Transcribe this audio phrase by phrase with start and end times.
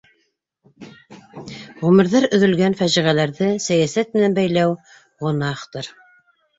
[1.83, 4.77] Ғүмерҙәр өҙөлгән фажиғәләрҙе сәйәсәт менән бәйләү—
[5.25, 5.97] гонаһтыр.